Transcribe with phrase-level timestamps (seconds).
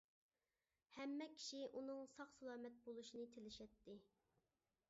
[0.99, 3.99] ھەممە كىشى ئۇنىڭ ساق-سالامەت بولۇشىنى تىلىشەتتى.